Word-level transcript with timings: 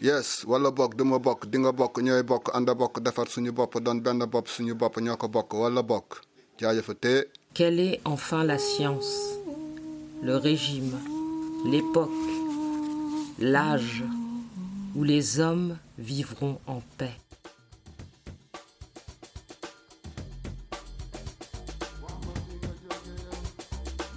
yes 0.00 0.44
wala 0.50 0.70
bokk 0.70 0.96
duma 0.98 1.18
bokk 1.18 1.42
di 1.50 1.58
nga 1.58 1.72
bokk 1.72 1.96
ñooy 2.06 2.22
bokk 2.30 2.46
ànd 2.56 2.68
bokk 2.80 3.00
defar 3.04 3.28
suñu 3.32 3.52
bopp 3.52 3.74
doon 3.84 3.98
benn 4.04 4.24
bopp 4.32 4.46
suñu 4.54 4.74
bopp 4.74 4.96
ñoo 5.04 5.16
ko 5.16 5.26
bokk 5.28 5.52
wala 5.62 5.82
bokk. 5.82 6.10
Jaajëfatee 6.60 7.24
Quelle 7.54 7.80
est 7.80 8.00
enfin 8.04 8.44
la 8.44 8.58
science, 8.58 9.12
le 10.22 10.36
régime, 10.36 10.98
l'époque, 11.64 12.10
l'âge 13.38 14.04
où 14.94 15.02
les 15.04 15.40
hommes 15.40 15.76
vivront 15.98 16.58
en 16.66 16.80
paix? 16.98 17.16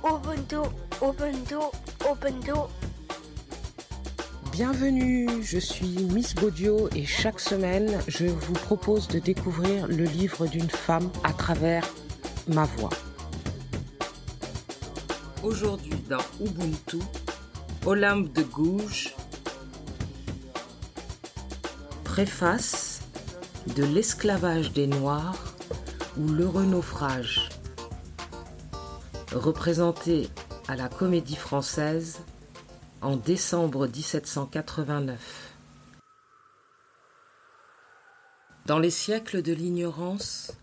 Ubuntu, 0.04 0.62
Ubuntu, 1.02 1.60
Ubuntu. 2.12 2.58
Bienvenue, 4.54 5.42
je 5.42 5.58
suis 5.58 5.98
Miss 6.14 6.36
Baudio 6.36 6.88
et 6.96 7.08
chaque 7.08 7.40
semaine, 7.40 8.00
je 8.08 8.28
vous 8.28 8.54
propose 8.54 9.08
de 9.08 9.18
découvrir 9.18 9.88
le 9.88 10.04
livre 10.04 10.46
d'une 10.46 10.70
femme 10.70 11.10
à 11.24 11.34
travers 11.34 11.84
ma 12.48 12.66
voix. 12.66 12.92
Aujourd'hui 15.42 15.96
dans 16.08 16.22
Ubuntu, 16.40 17.00
Olympe 17.88 18.32
de 18.32 18.44
Gouges, 18.44 19.16
préface 22.04 23.02
de 23.76 23.84
l'esclavage 23.84 24.72
des 24.72 24.86
Noirs 24.86 25.56
ou 26.16 26.28
l'heureux 26.28 26.66
naufrage, 26.66 27.50
représenté 29.34 30.30
à 30.68 30.76
la 30.76 30.90
Comédie 30.90 31.38
Française 31.38 32.20
en 33.04 33.18
décembre 33.18 33.86
1789. 33.88 35.54
Dans 38.66 38.80
les 38.80 38.92
siècles 38.92 39.42
de 39.42 39.52
l'ignorance, 39.52 40.54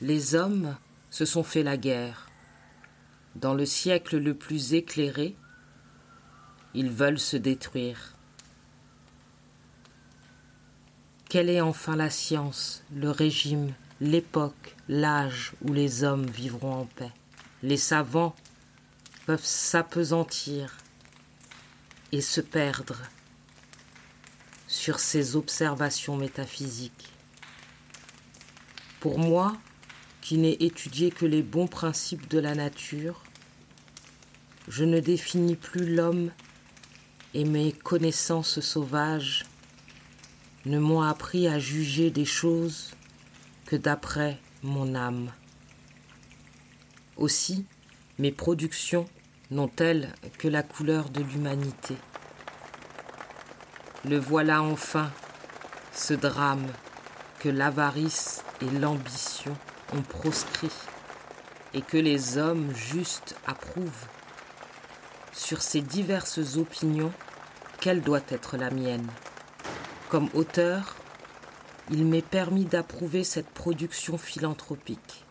les 0.00 0.34
hommes 0.34 0.74
se 1.10 1.26
sont 1.26 1.42
fait 1.42 1.62
la 1.62 1.76
guerre. 1.76 2.30
Dans 3.36 3.52
le 3.52 3.66
siècle 3.66 4.16
le 4.16 4.32
plus 4.32 4.72
éclairé, 4.72 5.36
ils 6.72 6.90
veulent 6.90 7.20
se 7.20 7.36
détruire. 7.36 8.14
Quelle 11.28 11.50
est 11.50 11.60
enfin 11.60 11.94
la 11.94 12.08
science, 12.08 12.82
le 12.94 13.10
régime, 13.10 13.74
l'époque, 14.00 14.76
l'âge 14.88 15.52
où 15.60 15.74
les 15.74 16.04
hommes 16.04 16.26
vivront 16.26 16.72
en 16.72 16.86
paix? 16.86 17.12
Les 17.62 17.76
savants 17.76 18.34
peuvent 19.26 19.44
s'apesantir 19.44 20.78
se 22.20 22.40
perdre 22.40 22.96
sur 24.66 24.98
ces 24.98 25.36
observations 25.36 26.16
métaphysiques. 26.16 27.12
Pour 29.00 29.18
moi, 29.18 29.56
qui 30.20 30.38
n'ai 30.38 30.64
étudié 30.64 31.10
que 31.10 31.26
les 31.26 31.42
bons 31.42 31.66
principes 31.66 32.28
de 32.28 32.38
la 32.38 32.54
nature, 32.54 33.22
je 34.68 34.84
ne 34.84 35.00
définis 35.00 35.56
plus 35.56 35.94
l'homme 35.94 36.30
et 37.34 37.44
mes 37.44 37.72
connaissances 37.72 38.60
sauvages 38.60 39.44
ne 40.64 40.78
m'ont 40.78 41.02
appris 41.02 41.46
à 41.46 41.58
juger 41.58 42.10
des 42.10 42.24
choses 42.24 42.92
que 43.66 43.76
d'après 43.76 44.40
mon 44.62 44.94
âme. 44.94 45.30
Aussi, 47.16 47.66
mes 48.18 48.32
productions 48.32 49.06
n'ont-elles 49.54 50.12
que 50.38 50.48
la 50.48 50.64
couleur 50.64 51.10
de 51.10 51.22
l'humanité? 51.22 51.96
Le 54.04 54.18
voilà 54.18 54.62
enfin, 54.62 55.12
ce 55.92 56.12
drame 56.12 56.66
que 57.38 57.48
l'avarice 57.48 58.42
et 58.60 58.78
l'ambition 58.78 59.56
ont 59.94 60.02
proscrit 60.02 60.72
et 61.72 61.82
que 61.82 61.96
les 61.96 62.36
hommes 62.36 62.74
justes 62.74 63.36
approuvent. 63.46 64.08
Sur 65.32 65.62
ces 65.62 65.82
diverses 65.82 66.56
opinions, 66.56 67.12
quelle 67.80 68.02
doit 68.02 68.26
être 68.30 68.56
la 68.56 68.70
mienne? 68.70 69.06
Comme 70.08 70.30
auteur, 70.34 70.96
il 71.92 72.04
m'est 72.04 72.22
permis 72.26 72.64
d'approuver 72.64 73.22
cette 73.22 73.50
production 73.50 74.18
philanthropique. 74.18 75.24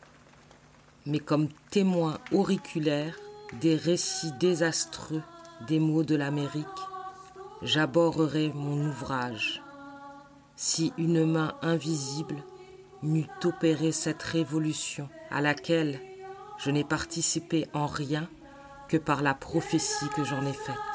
Mais 1.06 1.20
comme 1.20 1.50
témoin 1.72 2.20
auriculaire 2.32 3.16
des 3.60 3.76
récits 3.76 4.34
désastreux 4.40 5.24
des 5.68 5.80
maux 5.80 6.04
de 6.04 6.16
l'Amérique, 6.16 6.68
j'aborderai 7.62 8.52
mon 8.54 8.88
ouvrage. 8.88 9.62
Si 10.56 10.94
une 10.98 11.26
main 11.26 11.56
invisible 11.62 12.44
m'eût 13.02 13.28
opéré 13.44 13.92
cette 13.92 14.24
révolution 14.24 15.10
à 15.30 15.42
laquelle 15.42 16.00
je 16.58 16.72
n'ai 16.72 16.84
participé 16.84 17.68
en 17.74 17.86
rien 17.86 18.30
que 18.88 18.98
par 18.98 19.22
la 19.22 19.34
prophétie 19.34 20.10
que 20.16 20.24
j'en 20.24 20.46
ai 20.46 20.54
faite. 20.54 20.93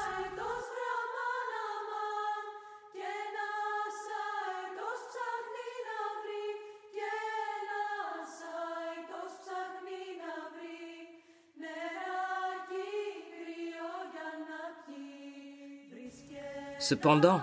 Cependant, 16.89 17.39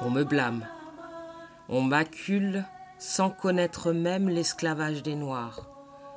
on 0.00 0.08
me 0.08 0.24
blâme, 0.24 0.66
on 1.68 1.82
m'accule 1.82 2.64
sans 2.98 3.28
connaître 3.28 3.92
même 3.92 4.30
l'esclavage 4.30 5.02
des 5.02 5.14
Noirs, 5.14 5.68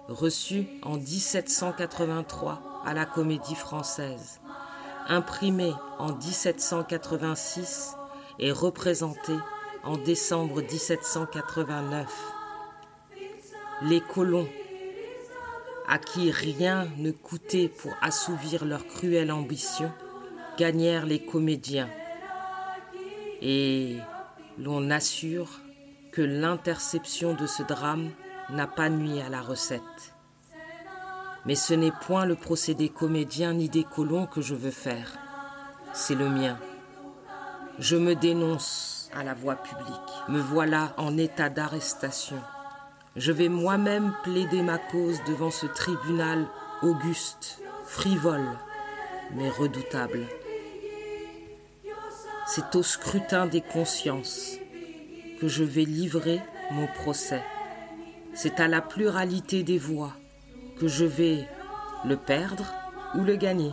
reçu 0.07 0.65
en 0.81 0.95
1783 0.95 2.61
à 2.85 2.93
la 2.93 3.05
Comédie 3.05 3.55
Française, 3.55 4.39
imprimé 5.09 5.73
en 5.99 6.13
1786 6.13 7.97
et 8.39 8.53
représenté 8.53 9.33
en 9.83 9.97
décembre 9.97 10.61
1789. 10.61 12.07
Les 13.81 13.99
colons, 13.99 14.47
à 15.89 15.97
qui 15.97 16.31
rien 16.31 16.87
ne 16.99 17.11
coûtait 17.11 17.67
pour 17.67 17.91
assouvir 18.01 18.63
leur 18.63 18.87
cruelle 18.87 19.33
ambition, 19.33 19.91
gagnèrent 20.57 21.05
les 21.05 21.19
comédiens 21.19 21.89
et 23.47 23.99
l'on 24.57 24.89
assure 24.89 25.61
que 26.11 26.23
l'interception 26.23 27.35
de 27.35 27.45
ce 27.45 27.61
drame 27.61 28.09
n'a 28.49 28.65
pas 28.65 28.89
nui 28.89 29.21
à 29.21 29.29
la 29.29 29.41
recette. 29.41 30.15
Mais 31.45 31.53
ce 31.53 31.75
n'est 31.75 31.91
point 31.91 32.25
le 32.25 32.35
procédé 32.35 32.89
comédien 32.89 33.53
ni 33.53 33.69
des 33.69 33.83
colons 33.83 34.25
que 34.25 34.41
je 34.41 34.55
veux 34.55 34.71
faire, 34.71 35.11
c'est 35.93 36.15
le 36.15 36.27
mien. 36.27 36.57
Je 37.77 37.95
me 37.95 38.15
dénonce 38.15 39.11
à 39.13 39.23
la 39.23 39.35
voix 39.35 39.57
publique, 39.57 40.13
me 40.27 40.39
voilà 40.39 40.95
en 40.97 41.15
état 41.15 41.51
d'arrestation. 41.51 42.41
Je 43.15 43.31
vais 43.31 43.49
moi-même 43.49 44.11
plaider 44.23 44.63
ma 44.63 44.79
cause 44.79 45.21
devant 45.27 45.51
ce 45.51 45.67
tribunal 45.67 46.47
auguste, 46.81 47.61
frivole, 47.85 48.49
mais 49.35 49.49
redoutable. 49.49 50.25
C'est 52.47 52.75
au 52.75 52.83
scrutin 52.83 53.47
des 53.47 53.61
consciences 53.61 54.57
que 55.41 55.47
je 55.47 55.63
vais 55.63 55.83
livrer 55.83 56.41
mon 56.71 56.87
procès. 56.87 57.43
C'est 58.33 58.59
à 58.59 58.67
la 58.67 58.81
pluralité 58.81 59.63
des 59.63 59.79
voix 59.79 60.13
que 60.79 60.87
je 60.87 61.05
vais 61.05 61.47
le 62.05 62.17
perdre 62.17 62.71
ou 63.15 63.23
le 63.23 63.35
gagner. 63.35 63.71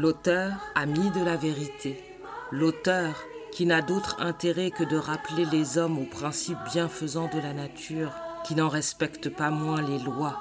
L'auteur, 0.00 0.52
ami 0.76 1.10
de 1.10 1.24
la 1.24 1.34
vérité, 1.34 2.00
l'auteur 2.52 3.16
qui 3.50 3.66
n'a 3.66 3.82
d'autre 3.82 4.14
intérêt 4.20 4.70
que 4.70 4.84
de 4.84 4.96
rappeler 4.96 5.44
les 5.46 5.76
hommes 5.76 5.98
aux 5.98 6.06
principes 6.06 6.62
bienfaisants 6.72 7.28
de 7.34 7.40
la 7.40 7.52
nature, 7.52 8.12
qui 8.46 8.54
n'en 8.54 8.68
respecte 8.68 9.28
pas 9.28 9.50
moins 9.50 9.82
les 9.82 9.98
lois, 9.98 10.38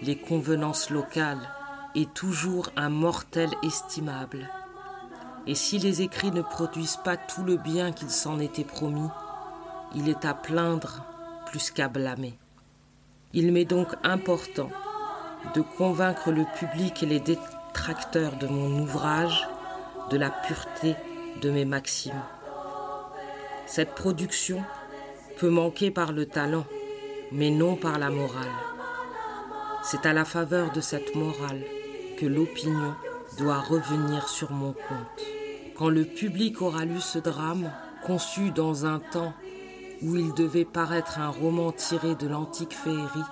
les 0.00 0.16
convenances 0.16 0.88
locales, 0.88 1.50
est 1.94 2.14
toujours 2.14 2.70
un 2.76 2.88
mortel 2.88 3.50
estimable. 3.62 4.48
Et 5.46 5.54
si 5.54 5.78
les 5.78 6.00
écrits 6.00 6.32
ne 6.32 6.40
produisent 6.40 7.00
pas 7.04 7.18
tout 7.18 7.44
le 7.44 7.58
bien 7.58 7.92
qu'il 7.92 8.08
s'en 8.08 8.40
était 8.40 8.64
promis, 8.64 9.10
il 9.94 10.08
est 10.08 10.24
à 10.24 10.32
plaindre 10.32 11.04
plus 11.48 11.70
qu'à 11.70 11.88
blâmer. 11.88 12.38
Il 13.34 13.52
m'est 13.52 13.66
donc 13.66 13.88
important 14.02 14.70
de 15.54 15.60
convaincre 15.60 16.32
le 16.32 16.46
public 16.58 17.02
et 17.02 17.06
les 17.06 17.20
détracteurs 17.74 18.36
de 18.36 18.46
mon 18.46 18.82
ouvrage 18.82 19.48
de 20.08 20.16
la 20.16 20.30
pureté 20.30 20.94
de 21.42 21.50
mes 21.50 21.64
maximes. 21.64 22.22
Cette 23.66 23.96
production 23.96 24.62
peut 25.38 25.50
manquer 25.50 25.90
par 25.90 26.12
le 26.12 26.24
talent, 26.24 26.66
mais 27.32 27.50
non 27.50 27.74
par 27.74 27.98
la 27.98 28.10
morale. 28.10 28.56
C'est 29.82 30.06
à 30.06 30.12
la 30.12 30.24
faveur 30.24 30.70
de 30.70 30.80
cette 30.80 31.16
morale 31.16 31.64
que 32.16 32.26
l'opinion 32.26 32.94
doit 33.38 33.58
revenir 33.58 34.28
sur 34.28 34.52
mon 34.52 34.72
compte. 34.72 35.24
Quand 35.76 35.88
le 35.88 36.04
public 36.04 36.62
aura 36.62 36.84
lu 36.84 37.00
ce 37.00 37.18
drame, 37.18 37.72
conçu 38.06 38.52
dans 38.52 38.86
un 38.86 39.00
temps 39.00 39.34
où 40.00 40.14
il 40.14 40.32
devait 40.34 40.64
paraître 40.64 41.18
un 41.18 41.30
roman 41.30 41.72
tiré 41.72 42.14
de 42.14 42.28
l'antique 42.28 42.72
féerie, 42.74 43.30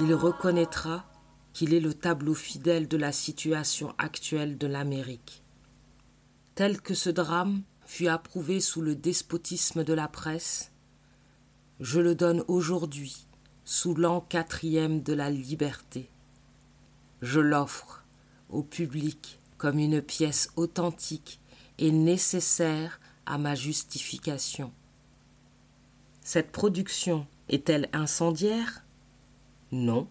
il 0.00 0.14
reconnaîtra 0.14 1.04
qu'il 1.58 1.74
est 1.74 1.80
le 1.80 1.92
tableau 1.92 2.34
fidèle 2.34 2.86
de 2.86 2.96
la 2.96 3.10
situation 3.10 3.92
actuelle 3.98 4.58
de 4.58 4.68
l'Amérique. 4.68 5.42
Tel 6.54 6.80
que 6.80 6.94
ce 6.94 7.10
drame 7.10 7.64
fut 7.84 8.06
approuvé 8.06 8.60
sous 8.60 8.80
le 8.80 8.94
despotisme 8.94 9.82
de 9.82 9.92
la 9.92 10.06
presse, 10.06 10.70
je 11.80 11.98
le 11.98 12.14
donne 12.14 12.44
aujourd'hui 12.46 13.26
sous 13.64 13.92
l'an 13.96 14.20
quatrième 14.20 15.02
de 15.02 15.12
la 15.14 15.30
liberté. 15.30 16.08
Je 17.22 17.40
l'offre 17.40 18.04
au 18.50 18.62
public 18.62 19.40
comme 19.56 19.80
une 19.80 20.00
pièce 20.00 20.52
authentique 20.54 21.40
et 21.78 21.90
nécessaire 21.90 23.00
à 23.26 23.36
ma 23.36 23.56
justification. 23.56 24.72
Cette 26.22 26.52
production 26.52 27.26
est-elle 27.48 27.88
incendiaire? 27.92 28.84
Non. 29.72 30.06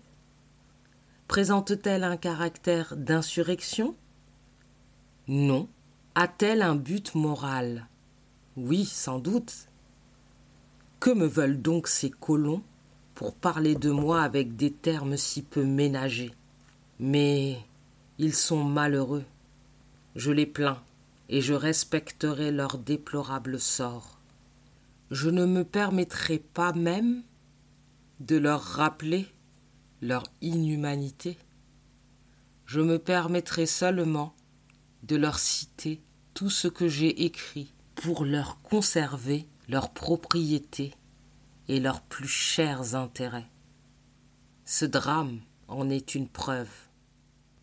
Présente-t-elle 1.27 2.05
un 2.05 2.15
caractère 2.15 2.95
d'insurrection? 2.95 3.97
Non. 5.27 5.67
A-t-elle 6.15 6.61
un 6.61 6.75
but 6.75 7.15
moral? 7.15 7.87
Oui, 8.55 8.85
sans 8.85 9.19
doute. 9.19 9.67
Que 11.01 11.09
me 11.09 11.27
veulent 11.27 11.61
donc 11.61 11.89
ces 11.89 12.09
colons 12.09 12.63
pour 13.13 13.35
parler 13.35 13.75
de 13.75 13.91
moi 13.91 14.21
avec 14.21 14.55
des 14.55 14.71
termes 14.71 15.17
si 15.17 15.41
peu 15.41 15.65
ménagés 15.65 16.31
Mais 16.99 17.57
ils 18.17 18.33
sont 18.33 18.63
malheureux. 18.63 19.25
Je 20.15 20.31
les 20.31 20.45
plains 20.45 20.81
et 21.27 21.41
je 21.41 21.53
respecterai 21.53 22.51
leur 22.51 22.77
déplorable 22.77 23.59
sort. 23.59 24.17
Je 25.11 25.29
ne 25.29 25.45
me 25.45 25.65
permettrai 25.65 26.39
pas 26.39 26.71
même 26.71 27.21
de 28.21 28.37
leur 28.37 28.61
rappeler 28.61 29.27
leur 30.01 30.23
inhumanité. 30.41 31.37
Je 32.65 32.81
me 32.81 32.99
permettrai 32.99 33.65
seulement 33.65 34.35
de 35.03 35.15
leur 35.15 35.39
citer 35.39 36.01
tout 36.33 36.49
ce 36.49 36.67
que 36.67 36.87
j'ai 36.87 37.25
écrit 37.25 37.73
pour 37.95 38.25
leur 38.25 38.61
conserver 38.61 39.47
leur 39.67 39.91
propriété 39.91 40.93
et 41.67 41.79
leurs 41.79 42.01
plus 42.01 42.27
chers 42.27 42.95
intérêts. 42.95 43.49
Ce 44.65 44.85
drame 44.85 45.39
en 45.67 45.89
est 45.89 46.15
une 46.15 46.27
preuve. 46.27 46.69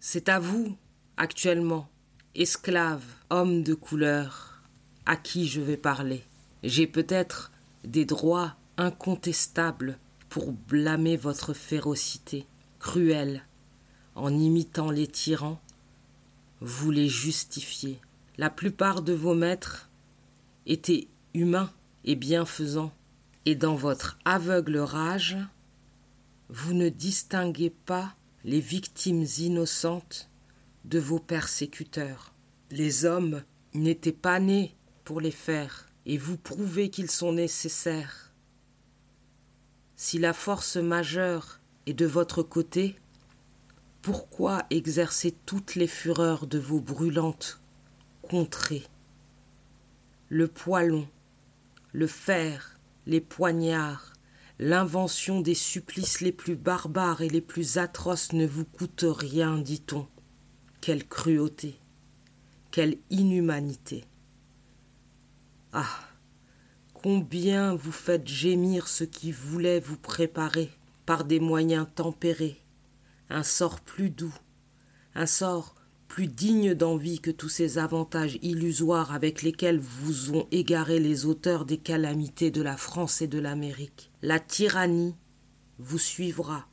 C'est 0.00 0.28
à 0.28 0.38
vous, 0.38 0.76
actuellement, 1.16 1.88
esclaves, 2.34 3.04
hommes 3.30 3.62
de 3.62 3.74
couleur, 3.74 4.62
à 5.06 5.16
qui 5.16 5.46
je 5.46 5.60
vais 5.60 5.76
parler. 5.76 6.24
J'ai 6.62 6.86
peut-être 6.86 7.52
des 7.84 8.04
droits 8.04 8.56
incontestables 8.76 9.98
pour 10.34 10.50
blâmer 10.50 11.16
votre 11.16 11.54
férocité 11.54 12.44
cruelle 12.80 13.44
en 14.16 14.36
imitant 14.36 14.90
les 14.90 15.06
tyrans. 15.06 15.60
Vous 16.60 16.90
les 16.90 17.08
justifiez. 17.08 18.00
La 18.36 18.50
plupart 18.50 19.02
de 19.02 19.12
vos 19.12 19.36
maîtres 19.36 19.88
étaient 20.66 21.06
humains 21.34 21.70
et 22.02 22.16
bienfaisants, 22.16 22.92
et 23.46 23.54
dans 23.54 23.76
votre 23.76 24.18
aveugle 24.24 24.78
rage, 24.78 25.36
vous 26.48 26.74
ne 26.74 26.88
distinguez 26.88 27.70
pas 27.70 28.16
les 28.42 28.60
victimes 28.60 29.26
innocentes 29.38 30.28
de 30.84 30.98
vos 30.98 31.20
persécuteurs. 31.20 32.34
Les 32.72 33.04
hommes 33.04 33.44
n'étaient 33.72 34.10
pas 34.10 34.40
nés 34.40 34.74
pour 35.04 35.20
les 35.20 35.30
faire, 35.30 35.86
et 36.06 36.18
vous 36.18 36.36
prouvez 36.36 36.90
qu'ils 36.90 37.12
sont 37.12 37.34
nécessaires. 37.34 38.33
Si 39.96 40.18
la 40.18 40.32
force 40.32 40.76
majeure 40.76 41.60
est 41.86 41.94
de 41.94 42.06
votre 42.06 42.42
côté, 42.42 42.96
pourquoi 44.02 44.66
exercer 44.70 45.34
toutes 45.46 45.76
les 45.76 45.86
fureurs 45.86 46.46
de 46.46 46.58
vos 46.58 46.80
brûlantes 46.80 47.60
contrées? 48.22 48.84
Le 50.28 50.48
poilon, 50.48 51.08
le 51.92 52.08
fer, 52.08 52.76
les 53.06 53.20
poignards, 53.20 54.12
l'invention 54.58 55.40
des 55.40 55.54
supplices 55.54 56.20
les 56.20 56.32
plus 56.32 56.56
barbares 56.56 57.22
et 57.22 57.28
les 57.28 57.40
plus 57.40 57.78
atroces 57.78 58.32
ne 58.32 58.46
vous 58.46 58.64
coûte 58.64 59.04
rien, 59.06 59.58
dit-on. 59.58 60.08
Quelle 60.80 61.06
cruauté, 61.06 61.78
quelle 62.72 62.98
inhumanité. 63.10 64.04
Ah. 65.72 66.13
Combien 67.04 67.74
vous 67.74 67.92
faites 67.92 68.26
gémir 68.26 68.88
ceux 68.88 69.04
qui 69.04 69.30
voulaient 69.30 69.78
vous 69.78 69.98
préparer, 69.98 70.70
par 71.04 71.26
des 71.26 71.38
moyens 71.38 71.86
tempérés, 71.94 72.62
un 73.28 73.42
sort 73.42 73.80
plus 73.80 74.08
doux, 74.08 74.32
un 75.14 75.26
sort 75.26 75.74
plus 76.08 76.28
digne 76.28 76.72
d'envie 76.72 77.20
que 77.20 77.30
tous 77.30 77.50
ces 77.50 77.76
avantages 77.76 78.38
illusoires 78.40 79.12
avec 79.12 79.42
lesquels 79.42 79.80
vous 79.80 80.34
ont 80.34 80.48
égaré 80.50 80.98
les 80.98 81.26
auteurs 81.26 81.66
des 81.66 81.76
calamités 81.76 82.50
de 82.50 82.62
la 82.62 82.78
France 82.78 83.20
et 83.20 83.28
de 83.28 83.38
l'Amérique. 83.38 84.10
La 84.22 84.40
tyrannie 84.40 85.14
vous 85.78 85.98
suivra, 85.98 86.66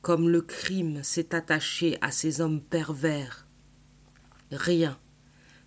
comme 0.00 0.30
le 0.30 0.40
crime 0.40 1.02
s'est 1.02 1.34
attaché 1.34 1.98
à 2.00 2.10
ces 2.10 2.40
hommes 2.40 2.62
pervers. 2.62 3.46
Rien 4.50 4.98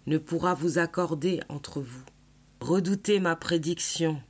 ne 0.08 0.18
pourra 0.18 0.56
vous 0.56 0.80
accorder 0.80 1.42
entre 1.50 1.82
vous. 1.82 2.04
Redoutez 2.62 3.20
ma 3.20 3.36
prédiction, 3.36 4.22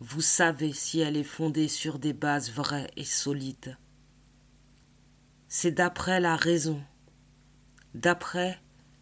vous 0.00 0.22
savez 0.22 0.72
si 0.72 1.00
elle 1.00 1.18
est 1.18 1.22
fondée 1.22 1.68
sur 1.68 1.98
des 1.98 2.14
bases 2.14 2.50
vraies 2.50 2.90
et 2.96 3.04
solides. 3.04 3.76
C'est 5.48 5.72
d'après 5.72 6.18
la 6.18 6.34
raison 6.34 6.82
d'après 7.94 8.58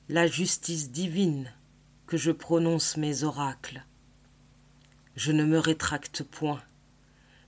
la 0.08 0.26
justice 0.26 0.90
divine 0.90 1.50
que 2.06 2.17
je 2.17 2.32
prononce 2.32 2.96
mes 2.96 3.23
oracles. 3.23 3.84
Je 5.14 5.30
ne 5.30 5.45
me 5.45 5.59
rétracte 5.59 6.25
point. 6.25 6.61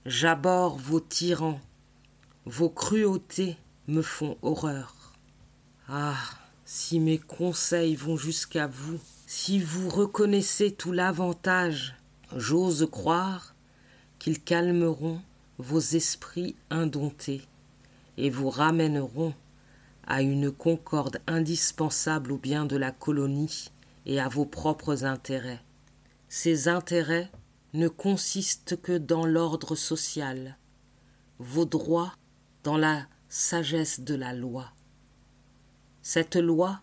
J'aborde 0.05 0.79
vos 0.79 1.01
tyrans. 1.01 1.59
Vos 2.45 2.69
cruautés 2.69 3.57
me 3.87 4.01
font 4.01 4.37
horreur. 4.41 5.13
Ah, 5.89 6.17
si 6.63 6.99
mes 6.99 7.19
conseils 7.19 7.95
vont 7.95 8.17
jusqu'à 8.17 8.67
vous, 8.67 8.99
si 9.25 9.59
vous 9.59 9.89
reconnaissez 9.89 10.71
tout 10.71 10.91
l'avantage, 10.91 11.95
j'ose 12.35 12.87
croire 12.91 13.55
qu'ils 14.19 14.41
calmeront 14.41 15.21
vos 15.57 15.79
esprits 15.79 16.55
indomptés 16.69 17.41
et 18.17 18.29
vous 18.29 18.49
ramèneront 18.49 19.33
à 20.05 20.21
une 20.21 20.51
concorde 20.51 21.19
indispensable 21.25 22.31
au 22.31 22.37
bien 22.37 22.65
de 22.65 22.77
la 22.77 22.91
colonie 22.91 23.71
et 24.05 24.19
à 24.19 24.27
vos 24.27 24.45
propres 24.45 25.05
intérêts. 25.05 25.61
Ces 26.29 26.67
intérêts 26.67 27.31
ne 27.73 27.87
consistent 27.87 28.79
que 28.79 28.97
dans 28.97 29.25
l'ordre 29.25 29.75
social, 29.75 30.57
vos 31.39 31.65
droits 31.65 32.13
dans 32.63 32.77
la 32.77 33.07
sagesse 33.27 34.01
de 34.01 34.15
la 34.15 34.33
loi. 34.33 34.71
Cette 36.03 36.35
loi 36.35 36.81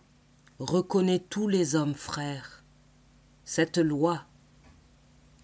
reconnaît 0.59 1.19
tous 1.19 1.47
les 1.47 1.75
hommes 1.75 1.95
frères. 1.95 2.63
Cette 3.45 3.77
loi, 3.77 4.23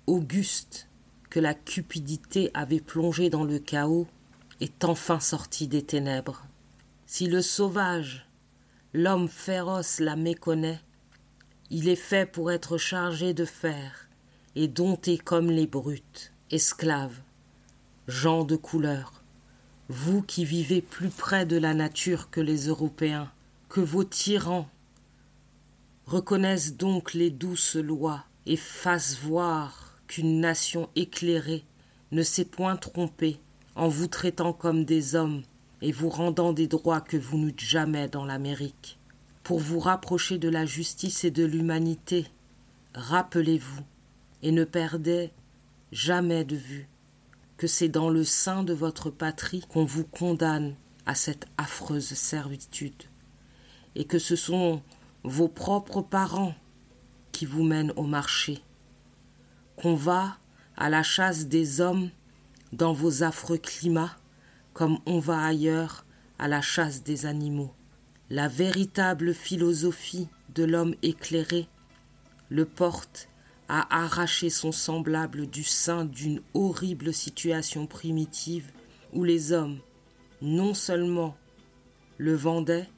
auguste, 0.08 0.88
que 1.30 1.40
la 1.40 1.54
cupidité 1.54 2.52
avait 2.54 2.80
plongée 2.80 3.30
dans 3.30 3.44
le 3.44 3.60
chaos, 3.60 4.08
est 4.62 4.84
enfin 4.84 5.20
sortie 5.20 5.68
des 5.68 5.84
ténèbres. 5.84 6.46
Si 7.06 7.28
le 7.28 7.42
sauvage, 7.42 8.28
l'homme 8.94 9.28
féroce 9.28 10.00
la 10.00 10.16
méconnaît, 10.16 10.80
il 11.70 11.88
est 11.88 11.96
fait 11.96 12.26
pour 12.26 12.52
être 12.52 12.78
chargé 12.78 13.34
de 13.34 13.46
fer 13.46 14.10
et 14.56 14.68
dompté 14.68 15.18
comme 15.18 15.52
les 15.52 15.68
brutes, 15.68 16.34
esclaves, 16.50 17.22
gens 18.08 18.44
de 18.44 18.56
couleur, 18.56 19.24
vous 19.88 20.22
qui 20.22 20.46
vivez 20.46 20.82
plus 20.82 21.10
près 21.10 21.46
de 21.46 21.58
la 21.58 21.74
nature 21.74 22.30
que 22.30 22.42
les 22.42 22.68
Européens, 22.68 23.32
que 23.70 23.82
vos 23.82 24.04
tyrans 24.04 24.68
reconnaissent 26.10 26.76
donc 26.76 27.14
les 27.14 27.30
douces 27.30 27.76
lois 27.76 28.26
et 28.48 28.58
fassent 28.58 29.20
voir 29.20 29.96
qu'une 30.08 30.42
nation 30.42 30.90
éclairée 30.96 31.64
ne 32.12 32.24
s'est 32.24 32.46
point 32.46 32.76
trompée 32.78 33.40
en 33.76 33.88
vous 33.88 34.08
traitant 34.08 34.52
comme 34.52 34.86
des 34.86 35.14
hommes 35.14 35.44
et 35.84 35.92
vous 35.92 36.10
rendant 36.10 36.52
des 36.52 36.68
droits 36.68 37.00
que 37.00 37.16
vous 37.16 37.38
n'eûtes 37.38 37.60
jamais 37.60 38.08
dans 38.08 38.26
l'Amérique, 38.26 38.98
pour 39.44 39.60
vous 39.60 39.80
rapprocher 39.80 40.40
de 40.40 40.50
la 40.50 40.66
justice 40.66 41.24
et 41.24 41.32
de 41.32 41.46
l'humanité, 41.46 42.26
rappelez-vous 42.96 43.84
et 44.42 44.52
ne 44.52 44.64
perdez 44.64 45.32
jamais 45.92 46.44
de 46.44 46.56
vue 46.56 46.90
que 47.58 47.68
c'est 47.68 47.88
dans 47.88 48.10
le 48.10 48.24
sein 48.24 48.64
de 48.64 48.74
votre 48.74 49.12
patrie 49.12 49.64
qu'on 49.70 49.86
vous 49.86 50.06
condamne 50.06 50.74
à 51.06 51.14
cette 51.14 51.46
affreuse 51.58 52.14
servitude, 52.14 53.04
et 53.96 54.06
que 54.06 54.18
ce 54.18 54.36
sont 54.36 54.82
vos 55.24 55.48
propres 55.48 56.02
parents 56.02 56.56
qui 57.32 57.46
vous 57.46 57.64
mènent 57.64 57.94
au 57.96 58.04
marché, 58.04 58.62
qu'on 59.76 59.96
va 59.96 60.38
à 60.78 60.90
la 60.90 61.04
chasse 61.04 61.48
des 61.48 61.82
hommes 61.82 62.10
dans 62.72 62.94
vos 62.94 63.24
affreux 63.24 63.58
climats, 63.58 64.16
comme 64.74 65.00
on 65.06 65.20
va 65.20 65.44
ailleurs 65.44 66.06
à 66.38 66.48
la 66.48 66.62
chasse 66.62 67.04
des 67.04 67.26
animaux. 67.26 67.74
La 68.30 68.48
véritable 68.48 69.34
philosophie 69.34 70.30
de 70.54 70.64
l'homme 70.64 70.96
éclairé 71.02 71.68
le 72.50 72.66
porte 72.66 73.30
à 73.68 74.04
arracher 74.04 74.50
son 74.50 74.72
semblable 74.72 75.48
du 75.48 75.64
sein 75.64 76.06
d'une 76.06 76.42
horrible 76.54 77.14
situation 77.14 77.86
primitive 77.86 78.72
où 79.14 79.24
les 79.24 79.52
hommes 79.52 79.80
non 80.42 80.74
seulement 80.74 81.36
le 82.18 82.36
vendaient, 82.36 82.90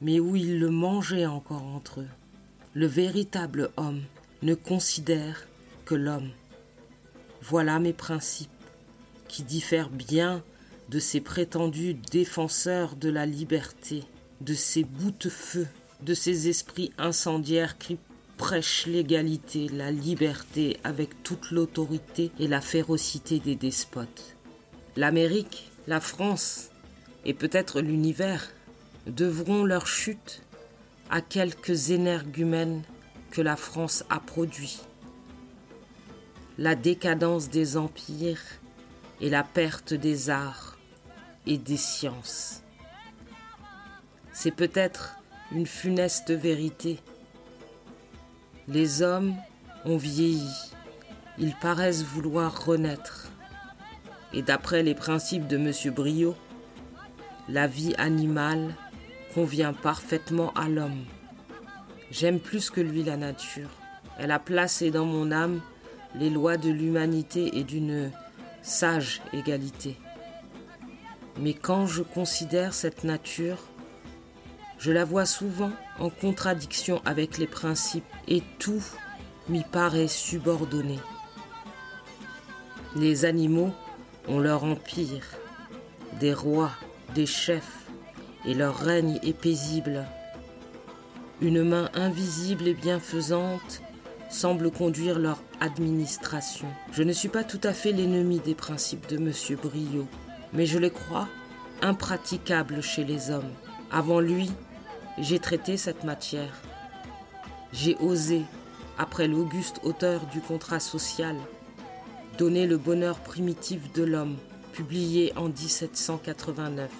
mais 0.00 0.20
où 0.20 0.36
ils 0.36 0.58
le 0.58 0.70
mangeaient 0.70 1.26
encore 1.26 1.64
entre 1.64 2.00
eux. 2.00 2.08
Le 2.74 2.86
véritable 2.86 3.70
homme 3.76 4.02
ne 4.42 4.54
considère 4.54 5.46
que 5.84 5.94
l'homme. 5.94 6.30
Voilà 7.42 7.78
mes 7.78 7.92
principes, 7.92 8.50
qui 9.28 9.42
diffèrent 9.42 9.90
bien 9.90 10.42
de 10.88 10.98
ces 10.98 11.20
prétendus 11.20 11.94
défenseurs 11.94 12.96
de 12.96 13.08
la 13.08 13.26
liberté, 13.26 14.04
de 14.40 14.54
ces 14.54 14.84
boutefeux, 14.84 15.68
de 16.02 16.14
ces 16.14 16.48
esprits 16.48 16.92
incendiaires 16.98 17.78
qui 17.78 17.98
prêchent 18.36 18.86
l'égalité, 18.86 19.68
la 19.68 19.90
liberté 19.90 20.78
avec 20.82 21.22
toute 21.22 21.50
l'autorité 21.50 22.32
et 22.38 22.48
la 22.48 22.60
férocité 22.60 23.38
des 23.38 23.54
despotes. 23.54 24.36
L'Amérique, 24.96 25.70
la 25.86 26.00
France 26.00 26.70
et 27.24 27.34
peut-être 27.34 27.80
l'univers 27.80 28.50
devront 29.06 29.64
leur 29.64 29.86
chute 29.86 30.42
à 31.10 31.20
quelques 31.20 31.90
énergumènes 31.90 32.82
que 33.30 33.40
la 33.40 33.56
France 33.56 34.04
a 34.10 34.20
produits. 34.20 34.80
La 36.58 36.74
décadence 36.74 37.48
des 37.48 37.76
empires 37.76 38.42
et 39.20 39.30
la 39.30 39.42
perte 39.42 39.94
des 39.94 40.30
arts 40.30 40.76
et 41.46 41.58
des 41.58 41.76
sciences. 41.76 42.62
C'est 44.32 44.50
peut-être 44.50 45.16
une 45.52 45.66
funeste 45.66 46.30
vérité. 46.30 47.00
Les 48.68 49.02
hommes 49.02 49.34
ont 49.84 49.96
vieilli, 49.96 50.52
ils 51.38 51.54
paraissent 51.56 52.04
vouloir 52.04 52.66
renaître. 52.66 53.30
Et 54.32 54.42
d'après 54.42 54.82
les 54.82 54.94
principes 54.94 55.48
de 55.48 55.56
M. 55.56 55.94
Briot, 55.94 56.36
la 57.48 57.66
vie 57.66 57.94
animale 57.98 58.74
convient 59.34 59.72
parfaitement 59.72 60.52
à 60.54 60.68
l'homme. 60.68 61.04
J'aime 62.10 62.40
plus 62.40 62.70
que 62.70 62.80
lui 62.80 63.02
la 63.02 63.16
nature. 63.16 63.70
Elle 64.18 64.32
a 64.32 64.38
placé 64.38 64.90
dans 64.90 65.06
mon 65.06 65.30
âme 65.30 65.60
les 66.16 66.30
lois 66.30 66.56
de 66.56 66.70
l'humanité 66.70 67.56
et 67.58 67.64
d'une 67.64 68.10
sage 68.62 69.22
égalité. 69.32 69.96
Mais 71.38 71.54
quand 71.54 71.86
je 71.86 72.02
considère 72.02 72.74
cette 72.74 73.04
nature, 73.04 73.58
je 74.78 74.92
la 74.92 75.04
vois 75.04 75.26
souvent 75.26 75.72
en 75.98 76.10
contradiction 76.10 77.00
avec 77.04 77.38
les 77.38 77.46
principes 77.46 78.04
et 78.28 78.42
tout 78.58 78.82
m'y 79.48 79.62
paraît 79.62 80.08
subordonné. 80.08 80.98
Les 82.96 83.24
animaux 83.24 83.72
ont 84.26 84.40
leur 84.40 84.64
empire, 84.64 85.24
des 86.18 86.34
rois, 86.34 86.72
des 87.14 87.26
chefs, 87.26 87.79
et 88.44 88.54
leur 88.54 88.76
règne 88.76 89.18
est 89.22 89.32
paisible. 89.32 90.06
Une 91.40 91.62
main 91.62 91.88
invisible 91.94 92.68
et 92.68 92.74
bienfaisante 92.74 93.82
semble 94.30 94.70
conduire 94.70 95.18
leur 95.18 95.42
administration. 95.60 96.68
Je 96.92 97.02
ne 97.02 97.12
suis 97.12 97.28
pas 97.28 97.44
tout 97.44 97.60
à 97.62 97.72
fait 97.72 97.92
l'ennemi 97.92 98.40
des 98.40 98.54
principes 98.54 99.08
de 99.08 99.16
M. 99.16 99.32
Briot, 99.62 100.06
mais 100.52 100.66
je 100.66 100.78
les 100.78 100.90
crois 100.90 101.28
impraticables 101.82 102.82
chez 102.82 103.04
les 103.04 103.30
hommes. 103.30 103.50
Avant 103.90 104.20
lui, 104.20 104.50
j'ai 105.18 105.38
traité 105.38 105.76
cette 105.76 106.04
matière. 106.04 106.62
J'ai 107.72 107.96
osé, 107.96 108.42
après 108.98 109.28
l'auguste 109.28 109.80
auteur 109.82 110.26
du 110.26 110.40
contrat 110.40 110.80
social, 110.80 111.36
donner 112.38 112.66
le 112.66 112.78
bonheur 112.78 113.18
primitif 113.20 113.92
de 113.92 114.04
l'homme, 114.04 114.36
publié 114.72 115.32
en 115.36 115.48
1789. 115.48 116.90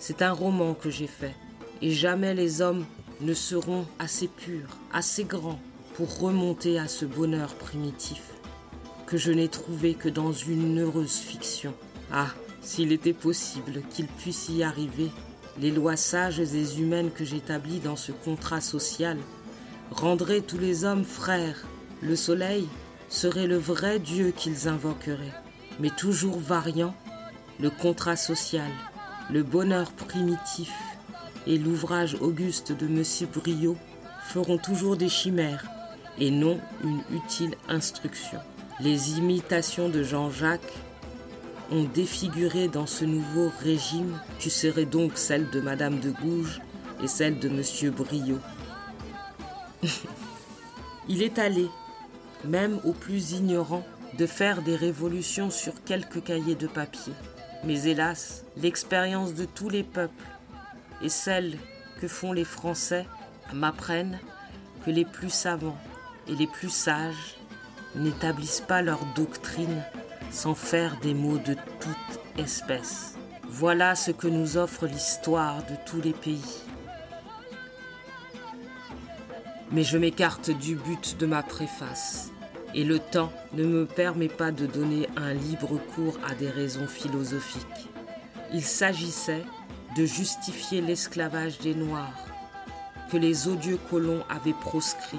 C'est 0.00 0.22
un 0.22 0.32
roman 0.32 0.72
que 0.74 0.90
j'ai 0.90 1.06
fait, 1.06 1.36
et 1.82 1.92
jamais 1.92 2.34
les 2.34 2.62
hommes 2.62 2.86
ne 3.20 3.34
seront 3.34 3.86
assez 3.98 4.28
purs, 4.28 4.78
assez 4.92 5.24
grands 5.24 5.60
pour 5.94 6.18
remonter 6.18 6.78
à 6.78 6.88
ce 6.88 7.04
bonheur 7.04 7.54
primitif 7.54 8.22
que 9.06 9.18
je 9.18 9.30
n'ai 9.30 9.48
trouvé 9.48 9.94
que 9.94 10.08
dans 10.08 10.32
une 10.32 10.80
heureuse 10.80 11.18
fiction. 11.18 11.74
Ah, 12.12 12.28
s'il 12.62 12.92
était 12.92 13.12
possible 13.12 13.82
qu'il 13.90 14.06
puisse 14.06 14.48
y 14.48 14.62
arriver, 14.62 15.10
les 15.58 15.70
lois 15.70 15.96
sages 15.96 16.40
et 16.40 16.78
humaines 16.78 17.10
que 17.10 17.24
j'établis 17.24 17.80
dans 17.80 17.96
ce 17.96 18.12
contrat 18.12 18.62
social 18.62 19.18
rendraient 19.90 20.40
tous 20.40 20.58
les 20.58 20.84
hommes 20.84 21.04
frères. 21.04 21.66
Le 22.00 22.16
soleil 22.16 22.68
serait 23.10 23.48
le 23.48 23.58
vrai 23.58 23.98
Dieu 23.98 24.32
qu'ils 24.34 24.68
invoqueraient, 24.68 25.34
mais 25.78 25.90
toujours 25.90 26.38
variant, 26.38 26.94
le 27.58 27.68
contrat 27.68 28.16
social, 28.16 28.70
le 29.32 29.42
bonheur 29.42 29.92
primitif 29.92 30.72
et 31.46 31.56
l'ouvrage 31.56 32.16
auguste 32.20 32.72
de 32.72 32.86
M. 32.86 33.04
Briot 33.32 33.76
feront 34.24 34.58
toujours 34.58 34.96
des 34.96 35.08
chimères 35.08 35.66
et 36.18 36.30
non 36.30 36.58
une 36.82 37.00
utile 37.12 37.54
instruction. 37.68 38.38
Les 38.80 39.18
imitations 39.18 39.88
de 39.88 40.02
Jean-Jacques 40.02 40.72
ont 41.70 41.84
défiguré 41.84 42.68
dans 42.68 42.86
ce 42.86 43.04
nouveau 43.04 43.52
régime, 43.60 44.18
tu 44.38 44.50
serais 44.50 44.86
donc 44.86 45.12
celle 45.14 45.48
de 45.50 45.60
Madame 45.60 46.00
de 46.00 46.10
Gouges 46.10 46.60
et 47.02 47.08
celle 47.08 47.38
de 47.38 47.48
Monsieur 47.48 47.90
Briot. 47.90 48.40
Il 51.08 51.22
est 51.22 51.38
allé, 51.38 51.68
même 52.44 52.80
aux 52.84 52.92
plus 52.92 53.32
ignorants, 53.32 53.86
de 54.18 54.26
faire 54.26 54.62
des 54.62 54.74
révolutions 54.74 55.50
sur 55.50 55.84
quelques 55.84 56.24
cahiers 56.24 56.56
de 56.56 56.66
papier. 56.66 57.12
Mais 57.64 57.86
hélas, 57.86 58.44
l'expérience 58.56 59.34
de 59.34 59.44
tous 59.44 59.68
les 59.68 59.82
peuples 59.82 60.24
et 61.02 61.08
celle 61.08 61.58
que 62.00 62.08
font 62.08 62.32
les 62.32 62.44
Français 62.44 63.06
m'apprennent 63.52 64.18
que 64.84 64.90
les 64.90 65.04
plus 65.04 65.30
savants 65.30 65.78
et 66.26 66.34
les 66.34 66.46
plus 66.46 66.70
sages 66.70 67.36
n'établissent 67.94 68.64
pas 68.66 68.82
leur 68.82 69.04
doctrine 69.14 69.82
sans 70.30 70.54
faire 70.54 70.98
des 71.00 71.12
mots 71.12 71.38
de 71.38 71.54
toute 71.80 72.20
espèce. 72.38 73.14
Voilà 73.48 73.94
ce 73.94 74.10
que 74.10 74.28
nous 74.28 74.56
offre 74.56 74.86
l'histoire 74.86 75.58
de 75.64 75.74
tous 75.84 76.00
les 76.00 76.12
pays. 76.12 76.62
Mais 79.72 79.82
je 79.82 79.98
m'écarte 79.98 80.50
du 80.50 80.76
but 80.76 81.16
de 81.18 81.26
ma 81.26 81.42
préface, 81.42 82.30
et 82.74 82.84
le 82.84 82.98
temps 82.98 83.32
ne 83.52 83.64
me 83.64 83.86
permet 83.86 84.28
pas 84.28 84.52
de 84.52 84.66
donner 84.66 85.08
un 85.16 85.32
libre 85.32 85.80
cours 85.94 86.18
à 86.26 86.34
des 86.34 86.48
raisons 86.48 86.86
philosophiques. 86.86 87.88
Il 88.52 88.62
s'agissait 88.62 89.44
de 89.96 90.04
justifier 90.04 90.80
l'esclavage 90.80 91.58
des 91.58 91.74
Noirs, 91.74 92.26
que 93.10 93.16
les 93.16 93.48
odieux 93.48 93.78
colons 93.90 94.24
avaient 94.28 94.52
proscrit 94.52 95.18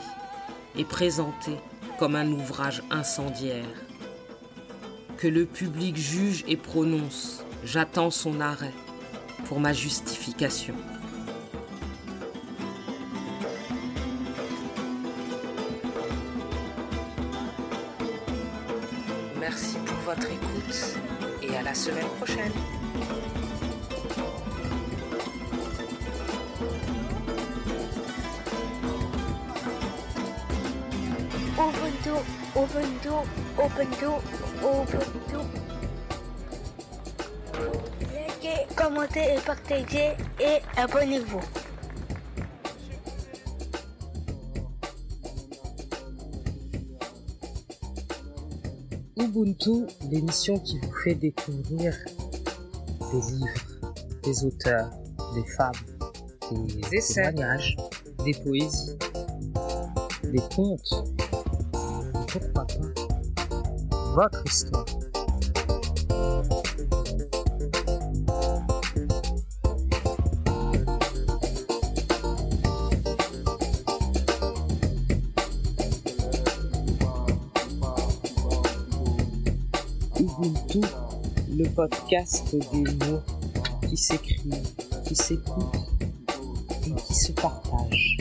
et 0.77 0.85
présenté 0.85 1.51
comme 1.99 2.15
un 2.15 2.27
ouvrage 2.31 2.83
incendiaire 2.89 3.67
que 5.21 5.27
le 5.27 5.45
public 5.45 5.95
juge 5.97 6.43
et 6.47 6.57
prononce. 6.57 7.45
J'attends 7.63 8.09
son 8.09 8.41
arrêt 8.41 8.73
pour 9.45 9.59
ma 9.59 9.71
justification. 9.71 10.73
Et 21.41 21.55
à 21.57 21.61
la 21.61 21.73
semaine 21.73 22.07
prochaine. 22.17 22.51
Ubuntu, 31.57 32.13
Ubuntu, 32.55 33.13
Ubuntu, 33.57 34.11
Ubuntu. 34.61 35.39
Likez, 38.13 38.67
commentez 38.75 39.35
et 39.35 39.39
partagez 39.45 40.11
et 40.39 40.61
abonnez-vous. 40.77 41.60
Ubuntu, 49.31 49.85
l'émission 50.09 50.59
qui 50.59 50.77
vous 50.79 50.91
fait 51.05 51.15
découvrir 51.15 51.95
des 53.13 53.21
livres, 53.31 53.91
des 54.23 54.43
auteurs, 54.43 54.91
des 55.33 55.45
femmes, 55.45 55.71
des 56.51 56.97
essais, 56.97 57.31
témoignages, 57.31 57.77
des 58.25 58.33
poésies, 58.33 58.97
des 60.25 60.41
contes, 60.53 61.05
et 61.73 62.39
pourquoi 62.39 62.67
pas? 62.67 62.77
Votre 64.15 64.43
histoire. 64.45 64.85
Podcast 81.75 82.55
des 82.71 82.83
mots 83.05 83.21
qui 83.87 83.97
s'écrivent, 83.97 84.67
qui 85.05 85.15
s'écoutent 85.15 85.75
et 86.85 86.93
qui 86.93 87.13
se 87.15 87.31
partagent. 87.31 88.17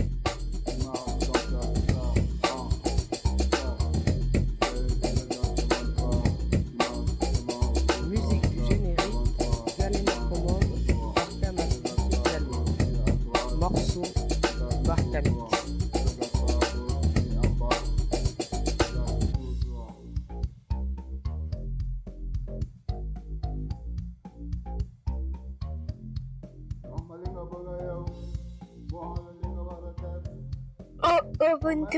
Morceau, 13.59 14.03
Barkamix. 14.85 15.70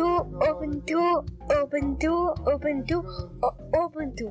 Ubuntu, 0.01 0.25
Ubuntu, 0.49 1.25
Ubuntu, 1.53 2.13
Ubuntu, 2.49 2.97
O- 3.43 3.57
Ubuntu. 3.85 4.27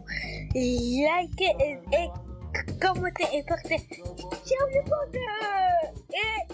Like 0.56 1.42
et, 1.60 1.78
et 1.94 2.10
commentez 2.82 3.26
et 3.34 3.44
partagez. 3.44 4.02
Ciao 4.46 4.68
le 4.68 4.82
monde 4.90 5.18
Et 6.10 6.54